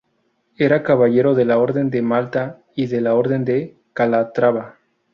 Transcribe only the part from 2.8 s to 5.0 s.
de la Orden de Calatrava.